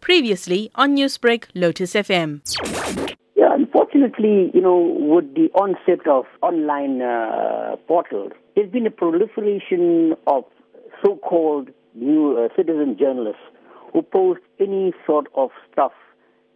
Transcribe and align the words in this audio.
Previously 0.00 0.70
on 0.74 0.96
Newsbreak, 0.96 1.44
Lotus 1.54 1.94
FM. 1.94 2.40
Yeah, 3.36 3.54
unfortunately, 3.54 4.50
you 4.52 4.60
know, 4.60 4.78
with 4.78 5.34
the 5.34 5.48
onset 5.54 6.06
of 6.06 6.24
online 6.42 7.02
uh, 7.02 7.76
portals, 7.86 8.32
there's 8.54 8.70
been 8.70 8.86
a 8.86 8.90
proliferation 8.90 10.14
of 10.26 10.44
so-called 11.04 11.70
new 11.94 12.36
uh, 12.38 12.48
citizen 12.56 12.96
journalists 12.98 13.42
who 13.92 14.02
post 14.02 14.40
any 14.58 14.92
sort 15.06 15.26
of 15.34 15.50
stuff 15.72 15.92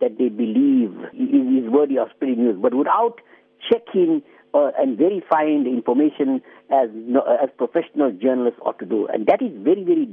that 0.00 0.18
they 0.18 0.28
believe 0.28 0.92
is, 1.14 1.64
is 1.64 1.70
worthy 1.70 1.98
of 1.98 2.08
spreading 2.14 2.44
news, 2.44 2.56
but 2.60 2.74
without 2.74 3.20
checking 3.70 4.22
uh, 4.52 4.70
and 4.78 4.96
verifying 4.96 5.64
the 5.64 5.70
information 5.70 6.40
as 6.70 6.88
as 7.42 7.50
professional 7.58 8.12
journalists 8.12 8.60
ought 8.64 8.78
to 8.78 8.86
do, 8.86 9.06
and 9.08 9.26
that 9.26 9.42
is 9.42 9.50
very 9.62 9.82
very. 9.82 10.08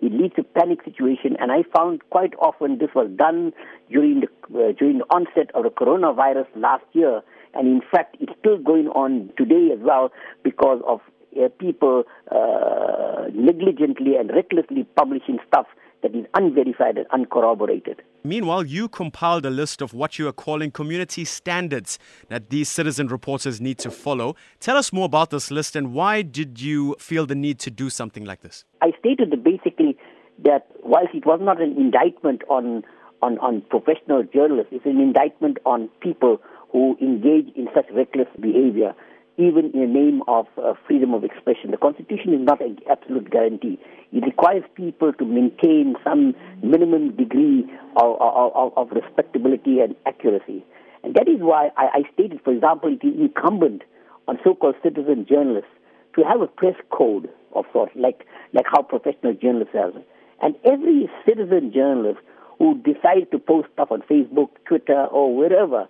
It 0.00 0.12
leads 0.12 0.34
to 0.36 0.42
panic 0.42 0.84
situation, 0.84 1.36
and 1.40 1.50
I 1.50 1.64
found 1.74 2.02
quite 2.10 2.34
often 2.38 2.78
this 2.78 2.90
was 2.94 3.10
done 3.16 3.52
during 3.90 4.20
the 4.20 4.28
uh, 4.54 4.72
during 4.78 4.98
the 4.98 5.04
onset 5.10 5.50
of 5.54 5.64
the 5.64 5.70
coronavirus 5.70 6.46
last 6.54 6.84
year, 6.92 7.22
and 7.54 7.66
in 7.66 7.80
fact 7.90 8.16
it's 8.20 8.32
still 8.38 8.58
going 8.58 8.88
on 8.88 9.30
today 9.38 9.70
as 9.72 9.78
well 9.80 10.12
because 10.42 10.82
of 10.86 11.00
uh, 11.36 11.48
people 11.58 12.04
uh, 12.30 13.28
negligently 13.34 14.16
and 14.16 14.30
recklessly 14.34 14.84
publishing 14.96 15.38
stuff 15.48 15.66
that 16.06 16.16
is 16.16 16.26
unverified 16.34 16.98
and 16.98 17.06
uncorroborated. 17.12 18.02
Meanwhile, 18.22 18.64
you 18.66 18.88
compiled 18.88 19.44
a 19.44 19.50
list 19.50 19.82
of 19.82 19.92
what 19.92 20.18
you 20.18 20.28
are 20.28 20.32
calling 20.32 20.70
community 20.70 21.24
standards 21.24 21.98
that 22.28 22.50
these 22.50 22.68
citizen 22.68 23.08
reporters 23.08 23.60
need 23.60 23.78
to 23.78 23.90
follow. 23.90 24.36
Tell 24.60 24.76
us 24.76 24.92
more 24.92 25.06
about 25.06 25.30
this 25.30 25.50
list 25.50 25.74
and 25.74 25.92
why 25.92 26.22
did 26.22 26.60
you 26.60 26.94
feel 26.98 27.26
the 27.26 27.34
need 27.34 27.58
to 27.60 27.70
do 27.70 27.90
something 27.90 28.24
like 28.24 28.42
this? 28.42 28.64
I 28.82 28.92
stated 28.98 29.30
that 29.30 29.42
basically 29.42 29.96
that 30.44 30.66
whilst 30.82 31.14
it 31.14 31.26
was 31.26 31.40
not 31.42 31.60
an 31.60 31.76
indictment 31.76 32.42
on, 32.48 32.84
on, 33.22 33.38
on 33.38 33.62
professional 33.62 34.22
journalists, 34.22 34.72
it's 34.72 34.86
an 34.86 35.00
indictment 35.00 35.58
on 35.66 35.88
people 36.00 36.40
who 36.70 36.96
engage 37.00 37.48
in 37.56 37.68
such 37.74 37.86
reckless 37.92 38.28
behavior 38.38 38.94
even 39.38 39.70
in 39.74 39.80
the 39.80 39.86
name 39.86 40.22
of 40.28 40.46
uh, 40.56 40.72
freedom 40.86 41.12
of 41.12 41.24
expression. 41.24 41.70
The 41.70 41.76
Constitution 41.76 42.32
is 42.32 42.40
not 42.40 42.60
an 42.60 42.78
absolute 42.90 43.30
guarantee. 43.30 43.78
It 44.12 44.24
requires 44.24 44.64
people 44.74 45.12
to 45.12 45.24
maintain 45.24 45.94
some 46.02 46.34
minimum 46.62 47.16
degree 47.16 47.66
of, 47.96 48.16
of, 48.20 48.72
of 48.76 48.88
respectability 48.92 49.80
and 49.80 49.94
accuracy. 50.06 50.64
And 51.02 51.14
that 51.14 51.28
is 51.28 51.40
why 51.40 51.70
I, 51.76 52.00
I 52.00 52.02
stated, 52.14 52.40
for 52.42 52.52
example, 52.52 52.90
it 52.92 53.06
is 53.06 53.14
incumbent 53.18 53.82
on 54.26 54.38
so-called 54.42 54.76
citizen 54.82 55.26
journalists 55.28 55.70
to 56.14 56.22
have 56.22 56.40
a 56.40 56.46
press 56.46 56.74
code 56.90 57.28
of 57.54 57.64
sorts, 57.72 57.92
like, 57.94 58.26
like 58.54 58.64
how 58.66 58.82
professional 58.82 59.34
journalists 59.34 59.74
have. 59.74 59.94
And 60.42 60.54
every 60.64 61.10
citizen 61.26 61.72
journalist 61.74 62.20
who 62.58 62.78
decides 62.78 63.30
to 63.32 63.38
post 63.38 63.68
stuff 63.74 63.88
on 63.90 64.02
Facebook, 64.02 64.48
Twitter, 64.66 65.04
or 65.06 65.34
wherever 65.36 65.88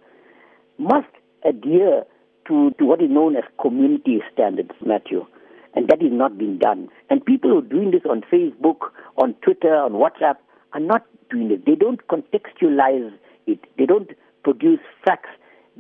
must 0.78 1.08
adhere 1.44 2.04
to, 2.48 2.70
to 2.78 2.84
what 2.84 3.02
is 3.02 3.10
known 3.10 3.36
as 3.36 3.44
community 3.60 4.20
standards, 4.32 4.70
Matthew. 4.84 5.26
And 5.74 5.88
that 5.88 6.02
is 6.02 6.10
not 6.10 6.38
being 6.38 6.58
done. 6.58 6.88
And 7.10 7.24
people 7.24 7.50
who 7.50 7.58
are 7.58 7.62
doing 7.62 7.90
this 7.90 8.02
on 8.08 8.22
Facebook, 8.32 8.90
on 9.16 9.34
Twitter, 9.42 9.74
on 9.74 9.92
WhatsApp 9.92 10.36
are 10.72 10.80
not 10.80 11.04
doing 11.30 11.50
it. 11.50 11.66
They 11.66 11.74
don't 11.74 12.06
contextualize 12.08 13.12
it. 13.46 13.60
They 13.76 13.86
don't 13.86 14.10
produce 14.42 14.80
facts 15.04 15.28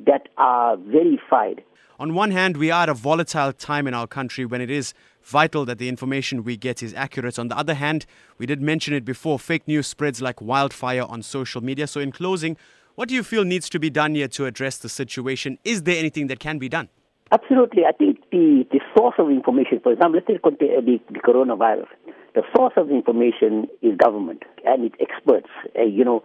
that 0.06 0.28
are 0.36 0.76
verified. 0.76 1.62
On 1.98 2.12
one 2.12 2.30
hand, 2.30 2.58
we 2.58 2.70
are 2.70 2.82
at 2.82 2.88
a 2.90 2.94
volatile 2.94 3.54
time 3.54 3.86
in 3.86 3.94
our 3.94 4.06
country 4.06 4.44
when 4.44 4.60
it 4.60 4.70
is 4.70 4.92
vital 5.22 5.64
that 5.64 5.78
the 5.78 5.88
information 5.88 6.44
we 6.44 6.56
get 6.56 6.82
is 6.82 6.92
accurate. 6.92 7.38
On 7.38 7.48
the 7.48 7.56
other 7.56 7.72
hand, 7.72 8.04
we 8.36 8.44
did 8.44 8.60
mention 8.60 8.92
it 8.92 9.04
before, 9.04 9.38
fake 9.38 9.66
news 9.66 9.86
spreads 9.86 10.20
like 10.20 10.42
wildfire 10.42 11.04
on 11.04 11.22
social 11.22 11.62
media. 11.62 11.86
So, 11.86 12.00
in 12.00 12.12
closing, 12.12 12.58
what 12.96 13.08
do 13.08 13.14
you 13.14 13.22
feel 13.22 13.44
needs 13.44 13.68
to 13.70 13.78
be 13.78 13.90
done 13.90 14.14
here 14.14 14.28
to 14.28 14.46
address 14.46 14.78
the 14.78 14.88
situation? 14.88 15.58
Is 15.64 15.82
there 15.82 15.98
anything 15.98 16.26
that 16.28 16.40
can 16.40 16.58
be 16.58 16.68
done? 16.68 16.88
Absolutely. 17.30 17.84
I 17.84 17.92
think 17.92 18.18
the, 18.30 18.64
the 18.72 18.80
source 18.96 19.14
of 19.18 19.30
information, 19.30 19.80
for 19.82 19.92
example, 19.92 20.14
let's 20.14 20.26
take 20.26 20.42
the, 20.42 20.98
the 21.10 21.18
coronavirus. 21.20 21.88
The 22.34 22.42
source 22.56 22.72
of 22.76 22.90
information 22.90 23.68
is 23.82 23.96
government 23.96 24.42
and 24.64 24.84
its 24.84 24.94
experts. 25.00 25.48
Uh, 25.78 25.82
you 25.82 26.04
know, 26.04 26.22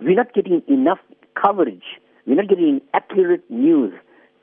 we're 0.00 0.16
not 0.16 0.34
getting 0.34 0.62
enough 0.66 0.98
coverage. 1.40 1.84
We're 2.26 2.36
not 2.36 2.48
getting 2.48 2.80
accurate 2.94 3.48
news, 3.48 3.92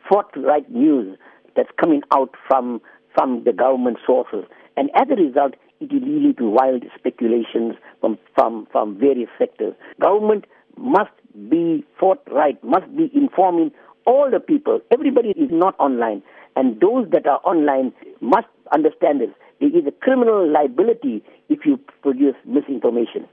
forthright 0.10 0.72
news 0.72 1.18
that's 1.56 1.70
coming 1.80 2.02
out 2.14 2.32
from 2.48 2.82
from 3.16 3.44
the 3.46 3.54
government 3.54 3.98
sources. 4.06 4.44
And 4.76 4.90
as 4.94 5.08
a 5.10 5.16
result, 5.16 5.54
it 5.80 5.92
will 5.92 6.02
lead 6.02 6.38
to 6.38 6.50
wild 6.50 6.84
speculations 6.98 7.76
from, 8.02 8.18
from, 8.36 8.68
from 8.72 9.00
various 9.00 9.30
sectors. 9.40 9.74
Government 10.02 10.46
must 10.78 11.12
be 11.50 11.86
forthright, 12.00 12.64
must 12.64 12.86
be 12.96 13.10
informing 13.14 13.72
all 14.06 14.30
the 14.32 14.40
people. 14.40 14.80
Everybody 14.92 15.30
is 15.30 15.50
not 15.52 15.76
online. 15.80 16.22
And 16.56 16.80
those 16.80 17.10
that 17.12 17.28
are 17.28 17.42
online 17.44 17.94
must 18.22 18.48
understand 18.74 19.22
this. 19.22 19.30
There 19.60 19.70
is 19.70 19.86
a 19.88 19.92
criminal 19.92 20.50
liability 20.50 21.24
if 21.50 21.66
you 21.66 21.80
produce 22.02 22.36
misinformation 22.46 23.28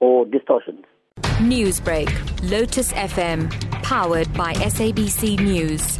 or 0.00 0.24
distortions. 0.26 0.84
Newsbreak, 1.38 2.08
Lotus 2.50 2.92
FM, 2.92 3.50
powered 3.82 4.32
by 4.34 4.52
SABC 4.54 5.40
News. 5.40 5.98